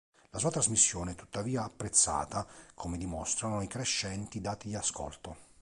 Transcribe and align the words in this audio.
La 0.31 0.39
sua 0.39 0.49
trasmissione 0.49 1.11
è 1.11 1.13
tuttavia 1.13 1.63
apprezzata, 1.63 2.47
come 2.73 2.97
dimostrano 2.97 3.61
i 3.61 3.67
crescenti 3.67 4.41
dati 4.41 4.69
di 4.69 4.73
ascolto. 4.75 5.37